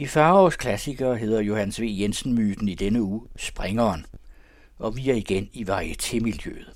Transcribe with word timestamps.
I 0.00 0.06
Farovs 0.06 0.56
klassikere 0.56 1.18
hedder 1.18 1.40
Johannes 1.40 1.80
V. 1.80 1.84
Jensen-myten 1.84 2.68
i 2.68 2.74
denne 2.74 3.02
uge 3.02 3.28
Springeren, 3.36 4.06
og 4.78 4.96
vi 4.96 5.10
er 5.10 5.14
igen 5.14 5.50
i 5.52 5.64
varietémiljøet. 5.68 6.74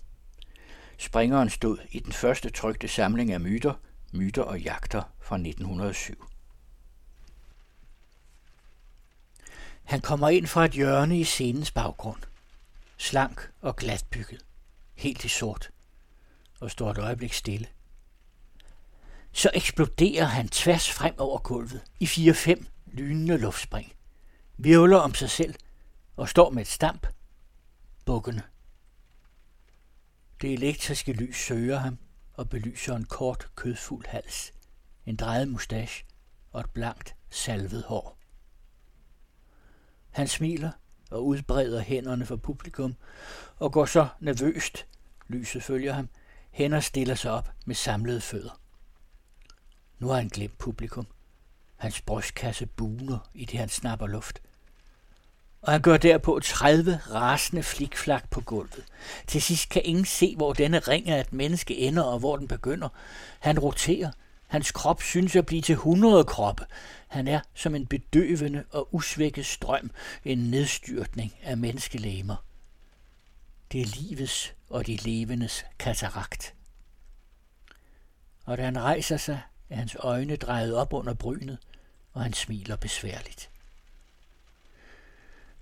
Springeren 0.99 1.51
stod 1.51 1.79
i 1.91 1.99
den 1.99 2.13
første 2.13 2.51
trygte 2.51 2.89
samling 2.89 3.33
af 3.33 3.41
myter, 3.41 3.75
Myter 4.13 4.43
og 4.43 4.61
jagter 4.61 5.03
fra 5.21 5.37
1907. 5.37 6.25
Han 9.85 10.01
kommer 10.01 10.29
ind 10.29 10.47
fra 10.47 10.65
et 10.65 10.73
hjørne 10.73 11.21
i 11.21 11.25
scenens 11.25 11.71
baggrund. 11.71 12.21
Slank 12.97 13.51
og 13.61 13.77
glatbygget. 13.77 14.45
Helt 14.95 15.25
i 15.25 15.29
sort. 15.29 15.71
Og 16.61 16.71
står 16.71 16.91
et 16.91 16.99
øjeblik 16.99 17.33
stille. 17.33 17.67
Så 19.33 19.51
eksploderer 19.55 20.25
han 20.25 20.49
tværs 20.49 20.91
frem 20.91 21.15
over 21.19 21.39
gulvet 21.39 21.83
i 22.01 22.05
4-5 22.05 22.65
lynende 22.95 23.39
luftspring. 23.39 23.93
Virvler 24.57 24.97
om 24.97 25.15
sig 25.15 25.31
selv 25.31 25.55
og 26.17 26.29
står 26.29 26.51
med 26.51 26.63
et 26.63 26.69
stamp. 26.69 27.07
Bukkende. 28.05 28.43
Det 30.41 30.53
elektriske 30.53 31.13
lys 31.13 31.37
søger 31.37 31.79
ham 31.79 31.99
og 32.35 32.49
belyser 32.49 32.97
en 32.97 33.05
kort, 33.05 33.49
kødfuld 33.55 34.07
hals, 34.07 34.53
en 35.07 35.17
drejet 35.17 35.49
mustache 35.49 36.05
og 36.53 36.61
et 36.61 36.71
blankt, 36.71 37.17
salvet 37.31 37.83
hår. 37.83 38.19
Han 40.11 40.29
smiler 40.29 40.71
og 41.11 41.27
udbreder 41.27 41.81
hænderne 41.81 42.27
for 42.27 42.37
publikum 42.37 42.95
og 43.57 43.73
går 43.73 43.87
så 43.87 44.09
nervøst, 44.21 44.87
lyset 45.29 45.63
følger 45.63 45.93
ham, 45.93 46.09
hen 46.51 46.73
og 46.73 46.83
stiller 46.83 47.15
sig 47.15 47.31
op 47.31 47.53
med 47.67 47.75
samlede 47.75 48.21
fødder. 48.21 48.61
Nu 49.99 50.09
har 50.09 50.17
han 50.17 50.29
glemt 50.29 50.59
publikum. 50.59 51.07
Hans 51.77 52.01
brystkasse 52.01 52.67
buner, 52.67 53.19
i 53.35 53.45
det 53.45 53.59
han 53.59 53.69
snapper 53.69 54.07
luft. 54.07 54.43
Og 55.63 55.73
han 55.73 55.83
gør 55.83 55.97
derpå 55.97 56.41
30 56.41 57.01
rasende 57.11 57.63
flikflak 57.63 58.31
på 58.31 58.41
gulvet. 58.41 58.85
Til 59.27 59.43
sidst 59.43 59.69
kan 59.69 59.83
ingen 59.85 60.05
se, 60.05 60.37
hvor 60.37 60.53
denne 60.53 60.79
ring 60.79 61.09
af 61.09 61.21
et 61.21 61.33
menneske 61.33 61.79
ender 61.79 62.03
og 62.03 62.19
hvor 62.19 62.37
den 62.37 62.49
begynder. 62.49 62.89
Han 63.41 63.59
roterer. 63.59 64.11
Hans 64.47 64.73
krop 64.73 65.03
synes 65.03 65.37
at 65.37 65.47
blive 65.47 65.63
til 65.63 65.73
100 65.73 66.25
kroppe. 66.25 66.67
Han 67.09 67.29
er 67.29 67.41
som 67.55 67.75
en 67.75 67.87
bedøvende 67.87 68.65
og 68.71 68.95
usvækket 68.95 69.47
strøm, 69.47 69.91
en 70.25 70.39
nedstyrtning 70.39 71.35
af 71.43 71.57
menneskelæmer. 71.57 72.37
Det 73.73 73.81
er 73.81 73.87
livets 73.87 74.55
og 74.71 74.87
de 74.87 74.97
levendes 74.97 75.65
katarakt. 75.79 76.55
Og 78.45 78.59
da 78.59 78.65
han 78.65 78.79
rejser 78.79 79.17
sig, 79.17 79.41
er 79.71 79.77
hans 79.77 79.97
øjne 80.01 80.37
drejet 80.37 80.75
op 80.75 80.93
under 80.93 81.15
brynet, 81.15 81.59
og 82.15 82.23
han 82.23 82.33
smiler 82.33 82.77
besværligt. 82.77 83.51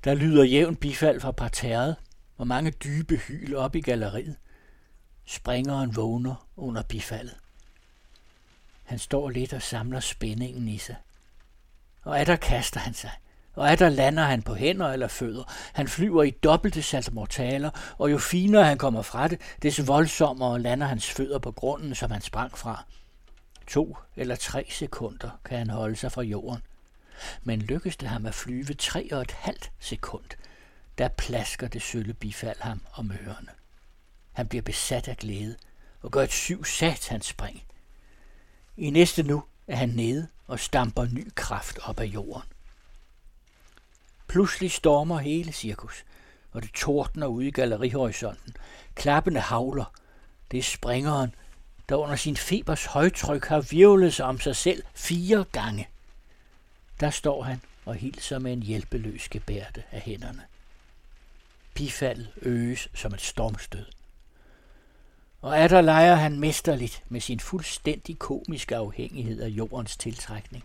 Der 0.04 0.14
lyder 0.14 0.44
jævn 0.44 0.76
bifald 0.76 1.20
fra 1.20 1.30
parterret, 1.32 1.96
og 2.36 2.46
mange 2.46 2.70
dybe 2.70 3.16
hyl 3.16 3.54
op 3.54 3.76
i 3.76 3.80
galleriet. 3.80 4.36
Springeren 5.24 5.96
vågner 5.96 6.48
under 6.56 6.82
bifaldet. 6.82 7.36
Han 8.84 8.98
står 8.98 9.30
lidt 9.30 9.52
og 9.52 9.62
samler 9.62 10.00
spændingen 10.00 10.68
i 10.68 10.78
sig. 10.78 10.96
Og 12.02 12.20
er 12.20 12.24
der 12.24 12.36
kaster 12.36 12.80
han 12.80 12.94
sig. 12.94 13.10
Og 13.54 13.68
er 13.68 13.76
der 13.76 13.88
lander 13.88 14.22
han 14.22 14.42
på 14.42 14.54
hænder 14.54 14.88
eller 14.88 15.08
fødder. 15.08 15.44
Han 15.72 15.88
flyver 15.88 16.22
i 16.22 16.30
dobbelte 16.30 16.82
saltomortaler, 16.82 17.70
og 17.98 18.10
jo 18.10 18.18
finere 18.18 18.64
han 18.64 18.78
kommer 18.78 19.02
fra 19.02 19.28
det, 19.28 19.40
des 19.62 19.86
voldsommere 19.86 20.60
lander 20.60 20.86
hans 20.86 21.10
fødder 21.10 21.38
på 21.38 21.52
grunden, 21.52 21.94
som 21.94 22.10
han 22.10 22.20
sprang 22.20 22.58
fra. 22.58 22.84
To 23.72 23.96
eller 24.16 24.36
tre 24.36 24.66
sekunder 24.70 25.30
kan 25.44 25.58
han 25.58 25.70
holde 25.70 25.96
sig 25.96 26.12
fra 26.12 26.22
jorden. 26.22 26.62
Men 27.42 27.62
lykkes 27.62 27.96
det 27.96 28.08
ham 28.08 28.26
at 28.26 28.34
flyve 28.34 28.74
tre 28.74 29.08
og 29.12 29.22
et 29.22 29.30
halvt 29.30 29.72
sekund, 29.80 30.24
der 30.98 31.08
plasker 31.08 31.68
det 31.68 31.82
sølle 31.82 32.14
bifald 32.14 32.60
ham 32.60 32.80
om 32.94 33.12
ørerne. 33.12 33.48
Han 34.32 34.48
bliver 34.48 34.62
besat 34.62 35.08
af 35.08 35.16
glæde 35.16 35.56
og 36.02 36.10
gør 36.10 36.22
et 36.22 36.32
syv 36.32 36.64
satans 36.64 37.26
spring. 37.26 37.62
I 38.76 38.90
næste 38.90 39.22
nu 39.22 39.44
er 39.66 39.76
han 39.76 39.88
nede 39.88 40.28
og 40.46 40.60
stamper 40.60 41.04
ny 41.04 41.32
kraft 41.34 41.78
op 41.82 42.00
af 42.00 42.04
jorden. 42.06 42.48
Pludselig 44.26 44.70
stormer 44.70 45.18
hele 45.18 45.52
cirkus, 45.52 46.04
og 46.50 46.62
det 46.62 46.72
tordner 46.72 47.26
ude 47.26 47.48
i 47.48 47.50
gallerihorisonten. 47.50 48.56
Klappende 48.94 49.40
havler. 49.40 49.92
Det 50.50 50.58
er 50.58 50.62
springeren, 50.62 51.34
der 51.88 51.96
under 51.96 52.16
sin 52.16 52.36
febers 52.36 52.84
højtryk 52.84 53.44
har 53.44 53.60
virvlet 53.60 54.14
sig 54.14 54.26
om 54.26 54.40
sig 54.40 54.56
selv 54.56 54.82
fire 54.94 55.44
gange. 55.52 55.88
Der 57.00 57.10
står 57.10 57.42
han 57.42 57.60
og 57.84 57.94
hilser 57.94 58.38
med 58.38 58.52
en 58.52 58.62
hjælpeløs 58.62 59.28
gebærde 59.28 59.82
af 59.92 60.00
hænderne. 60.00 60.42
Bifaldet 61.74 62.30
øges 62.42 62.88
som 62.94 63.14
et 63.14 63.20
stormstød. 63.20 63.86
Og 65.42 65.58
er 65.58 65.68
der 65.68 65.80
leger 65.80 66.14
han 66.14 66.40
mesterligt 66.40 67.02
med 67.08 67.20
sin 67.20 67.40
fuldstændig 67.40 68.18
komiske 68.18 68.76
afhængighed 68.76 69.40
af 69.40 69.48
jordens 69.48 69.96
tiltrækning. 69.96 70.64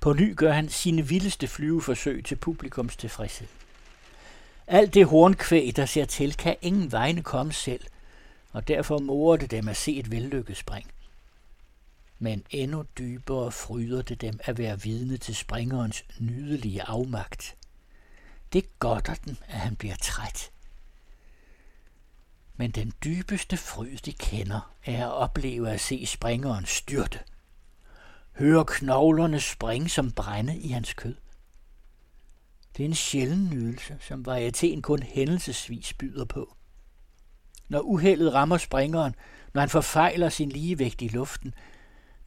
På 0.00 0.12
ny 0.12 0.36
gør 0.36 0.52
han 0.52 0.68
sine 0.68 1.08
vildeste 1.08 1.48
flyveforsøg 1.48 2.24
til 2.24 2.36
publikums 2.36 2.96
tilfredshed. 2.96 3.48
Alt 4.66 4.94
det 4.94 5.06
hornkvæg, 5.06 5.72
der 5.76 5.86
ser 5.86 6.04
til, 6.04 6.36
kan 6.36 6.56
ingen 6.62 6.92
vegne 6.92 7.22
komme 7.22 7.52
selv, 7.52 7.80
og 8.52 8.68
derfor 8.68 8.98
morer 8.98 9.36
det 9.36 9.50
dem 9.50 9.68
at 9.68 9.76
se 9.76 9.96
et 9.96 10.10
vellykket 10.10 10.56
spring. 10.56 10.90
Men 12.18 12.44
endnu 12.50 12.84
dybere 12.98 13.52
fryder 13.52 14.02
det 14.02 14.20
dem 14.20 14.40
at 14.44 14.58
være 14.58 14.80
vidne 14.80 15.16
til 15.16 15.36
springerens 15.36 16.04
nydelige 16.20 16.82
afmagt. 16.82 17.56
Det 18.52 18.78
godter 18.78 19.14
den, 19.14 19.38
at 19.48 19.58
han 19.58 19.76
bliver 19.76 19.96
træt. 19.96 20.50
Men 22.56 22.70
den 22.70 22.92
dybeste 23.04 23.56
fryd, 23.56 23.96
de 23.96 24.12
kender, 24.12 24.74
er 24.84 25.06
at 25.06 25.12
opleve 25.12 25.70
at 25.70 25.80
se 25.80 26.06
springeren 26.06 26.66
styrte. 26.66 27.18
Høre 28.32 28.64
knoglerne 28.64 29.40
springe 29.40 29.88
som 29.88 30.12
brænde 30.12 30.58
i 30.58 30.68
hans 30.68 30.92
kød. 30.92 31.14
Det 32.76 32.82
er 32.82 32.88
en 32.88 32.94
sjælden 32.94 33.50
nydelse, 33.50 33.96
som 34.00 34.24
varietéen 34.28 34.80
kun 34.80 35.02
hændelsesvis 35.02 35.92
byder 35.92 36.24
på. 36.24 36.56
Når 37.72 37.80
uheldet 37.80 38.34
rammer 38.34 38.58
springeren, 38.58 39.14
når 39.54 39.60
han 39.60 39.68
forfejler 39.68 40.28
sin 40.28 40.48
ligevægt 40.48 41.02
i 41.02 41.08
luften, 41.08 41.54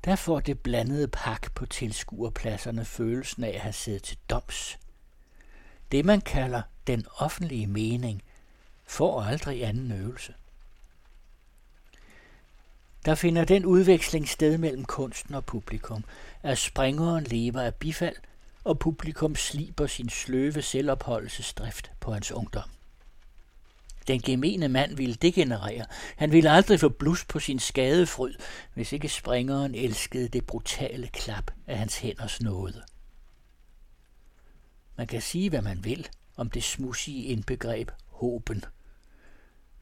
der 0.05 0.15
får 0.15 0.39
det 0.39 0.59
blandede 0.59 1.07
pak 1.07 1.53
på 1.55 1.65
tilskuerpladserne 1.65 2.85
følelsen 2.85 3.43
af 3.43 3.49
at 3.49 3.59
have 3.59 3.73
siddet 3.73 4.03
til 4.03 4.17
doms. 4.29 4.79
Det 5.91 6.05
man 6.05 6.21
kalder 6.21 6.61
den 6.87 7.05
offentlige 7.17 7.67
mening, 7.67 8.23
får 8.85 9.21
aldrig 9.21 9.63
anden 9.63 9.91
øvelse. 9.91 10.33
Der 13.05 13.15
finder 13.15 13.45
den 13.45 13.65
udveksling 13.65 14.29
sted 14.29 14.57
mellem 14.57 14.85
kunsten 14.85 15.35
og 15.35 15.45
publikum, 15.45 16.03
at 16.43 16.57
springeren 16.57 17.23
lever 17.23 17.61
af 17.61 17.75
bifald, 17.75 18.15
og 18.63 18.79
publikum 18.79 19.35
sliber 19.35 19.87
sin 19.87 20.09
sløve 20.09 20.61
selvopholdelsesdrift 20.61 21.91
på 21.99 22.13
hans 22.13 22.31
ungdom. 22.31 22.74
Den 24.07 24.21
gemene 24.21 24.67
mand 24.67 24.95
ville 24.95 25.15
degenerere. 25.15 25.85
Han 26.15 26.31
ville 26.31 26.51
aldrig 26.51 26.79
få 26.79 26.89
blus 26.89 27.25
på 27.25 27.39
sin 27.39 27.59
skadefryd, 27.59 28.33
hvis 28.73 28.93
ikke 28.93 29.09
springeren 29.09 29.75
elskede 29.75 30.27
det 30.27 30.45
brutale 30.45 31.07
klap 31.07 31.51
af 31.67 31.77
hans 31.77 31.97
hænders 31.97 32.41
nåde. 32.41 32.83
Man 34.97 35.07
kan 35.07 35.21
sige, 35.21 35.49
hvad 35.49 35.61
man 35.61 35.83
vil 35.83 36.07
om 36.35 36.49
det 36.49 36.63
smudsige 36.63 37.23
indbegreb 37.23 37.91
håben. 38.07 38.63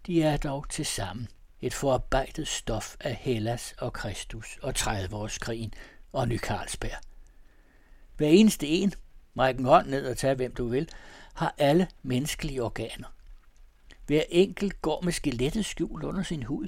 De 0.08 0.24
er 0.24 0.38
dog 0.38 0.70
til 0.70 0.86
sammen 0.86 1.28
et 1.62 1.74
forarbejdet 1.74 2.48
stof 2.48 2.96
af 3.00 3.16
Hellas 3.16 3.74
og 3.78 3.94
Kristus 3.94 4.58
og 4.62 4.74
30-årskrigen 4.78 5.72
og 6.14 6.28
Ny 6.28 6.40
Carlsberg. 6.40 7.02
Hver 8.18 8.28
eneste 8.28 8.68
en, 8.68 8.94
rækken 9.38 9.66
hånd 9.66 9.90
ned 9.90 10.08
og 10.08 10.18
tage 10.18 10.36
hvem 10.36 10.54
du 10.54 10.68
vil, 10.68 10.90
har 11.34 11.56
alle 11.58 11.88
menneskelige 12.04 12.64
organer. 12.64 13.08
Hver 14.06 14.24
enkelt 14.30 14.82
går 14.82 15.02
med 15.02 15.12
skelettet 15.14 15.66
skjult 15.66 16.04
under 16.04 16.24
sin 16.24 16.44
hud. 16.44 16.68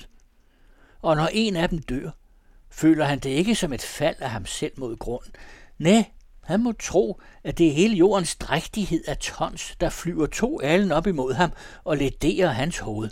Og 1.01 1.15
når 1.15 1.29
en 1.33 1.55
af 1.55 1.69
dem 1.69 1.79
dør, 1.79 2.11
føler 2.69 3.05
han 3.05 3.19
det 3.19 3.29
ikke 3.29 3.55
som 3.55 3.73
et 3.73 3.81
fald 3.81 4.15
af 4.19 4.29
ham 4.29 4.45
selv 4.45 4.73
mod 4.77 4.97
grunden. 4.97 5.31
Nej, 5.77 6.11
han 6.41 6.63
må 6.63 6.71
tro, 6.71 7.21
at 7.43 7.57
det 7.57 7.67
er 7.67 7.73
hele 7.73 7.95
jordens 7.95 8.35
drægtighed 8.35 9.03
af 9.07 9.17
tons, 9.17 9.75
der 9.79 9.89
flyver 9.89 10.25
to 10.25 10.61
alen 10.61 10.91
op 10.91 11.07
imod 11.07 11.33
ham 11.33 11.51
og 11.83 11.97
lederer 11.97 12.51
hans 12.51 12.79
hoved. 12.79 13.09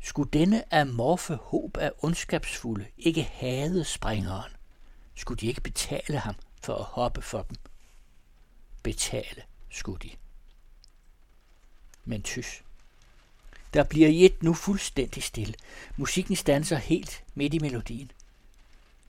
Skulle 0.00 0.30
denne 0.30 0.74
amorfe 0.74 1.34
håb 1.34 1.76
af 1.76 1.92
ondskabsfulde 2.02 2.86
ikke 2.98 3.22
hade 3.22 3.84
springeren? 3.84 4.52
Skulle 5.14 5.40
de 5.40 5.46
ikke 5.46 5.60
betale 5.60 6.18
ham 6.18 6.34
for 6.62 6.74
at 6.74 6.84
hoppe 6.84 7.22
for 7.22 7.42
dem? 7.42 7.56
Betale 8.82 9.42
skulle 9.70 9.98
de. 9.98 10.10
Men 12.04 12.22
tys. 12.22 12.62
Der 13.74 13.84
bliver 13.84 14.08
i 14.08 14.24
et 14.24 14.42
nu 14.42 14.54
fuldstændig 14.54 15.22
stille. 15.22 15.54
Musikken 15.96 16.36
stanser 16.36 16.76
helt 16.76 17.24
midt 17.34 17.54
i 17.54 17.58
melodien. 17.58 18.10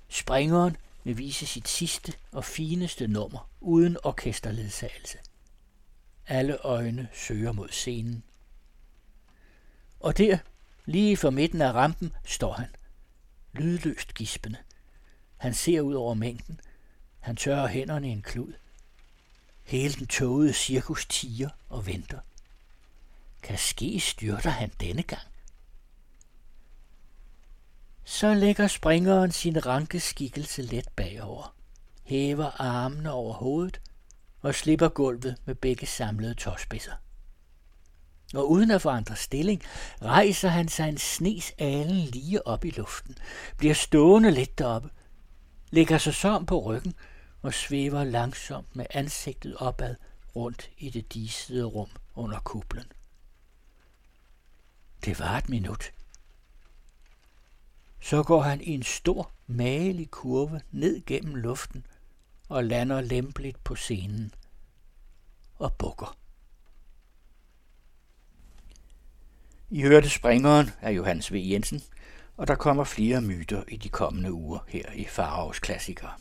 Springeren 0.09 0.77
vil 1.03 1.17
vise 1.17 1.45
sit 1.45 1.67
sidste 1.67 2.13
og 2.31 2.45
fineste 2.45 3.07
nummer 3.07 3.50
uden 3.62 3.97
orkesterledsagelse. 4.03 5.17
Alle 6.27 6.57
øjne 6.57 7.07
søger 7.13 7.51
mod 7.51 7.69
scenen. 7.69 8.23
Og 10.00 10.17
der, 10.17 10.38
lige 10.85 11.18
for 11.18 11.29
midten 11.29 11.61
af 11.61 11.73
rampen, 11.73 12.13
står 12.25 12.53
han. 12.53 12.68
Lydløst 13.53 14.13
gispende. 14.13 14.57
Han 15.38 15.53
ser 15.53 15.81
ud 15.81 15.94
over 15.94 16.13
mængden. 16.13 16.59
Han 17.19 17.35
tørrer 17.35 17.68
hænderne 17.68 18.07
i 18.07 18.11
en 18.11 18.21
klud. 18.21 18.53
Hele 19.63 19.94
den 19.94 20.07
tågede 20.07 20.53
cirkus 20.53 21.06
tiger 21.06 21.50
og 21.69 21.88
venter. 21.88 22.19
Kan 23.45 23.57
ske 23.57 24.00
styrter 24.00 24.50
han 24.50 24.71
denne 24.80 25.03
gang. 25.03 25.27
Så 28.03 28.33
lægger 28.33 28.68
springeren 28.68 29.31
sin 29.31 29.65
ranke 29.65 30.00
skikkelse 30.00 30.62
let 30.62 30.89
bagover, 30.95 31.56
hæver 32.03 32.62
armene 32.62 33.12
over 33.12 33.33
hovedet 33.33 33.81
og 34.42 34.56
slipper 34.56 34.89
gulvet 34.89 35.36
med 35.45 35.56
begge 35.56 35.86
samlede 35.86 36.33
tåspidser. 36.33 36.92
Og 38.33 38.51
uden 38.51 38.71
at 38.71 38.81
forandre 38.81 39.15
stilling, 39.15 39.62
rejser 40.01 40.50
han 40.50 40.68
sig 40.68 40.89
en 40.89 40.97
snes 40.97 41.53
alen 41.57 41.97
lige 41.97 42.47
op 42.47 42.65
i 42.65 42.69
luften, 42.69 43.18
bliver 43.57 43.74
stående 43.74 44.31
lidt 44.31 44.59
deroppe, 44.59 44.89
lægger 45.71 45.97
sig 45.97 46.13
som 46.13 46.45
på 46.45 46.59
ryggen 46.59 46.94
og 47.42 47.53
svæver 47.53 48.03
langsomt 48.03 48.75
med 48.75 48.86
ansigtet 48.89 49.56
opad 49.57 49.95
rundt 50.36 50.69
i 50.77 50.89
det 50.89 51.13
disede 51.13 51.63
rum 51.63 51.89
under 52.15 52.39
kuplen. 52.39 52.86
Det 55.06 55.19
var 55.19 55.38
et 55.38 55.50
minut. 55.50 55.94
Så 58.00 58.24
går 58.24 58.42
han 58.42 58.62
i 58.62 58.69
en 58.69 58.84
stor, 58.84 59.31
magelig 59.48 60.12
kurve 60.12 60.62
ned 60.72 61.06
gennem 61.06 61.36
luften 61.36 61.86
og 62.50 62.63
lander 62.63 63.02
lempeligt 63.02 63.63
på 63.63 63.75
scenen 63.75 64.34
og 65.56 65.74
bukker. 65.74 66.18
I 69.69 69.81
hørte 69.81 70.10
Springeren 70.10 70.69
af 70.81 70.92
Johannes 70.92 71.34
V. 71.34 71.36
Jensen, 71.36 71.81
og 72.38 72.48
der 72.48 72.56
kommer 72.56 72.84
flere 72.84 73.22
myter 73.22 73.63
i 73.68 73.78
de 73.78 73.90
kommende 73.90 74.34
uger 74.34 74.60
her 74.68 74.92
i 74.92 75.06
Farovs 75.06 75.60
Klassikere. 75.60 76.13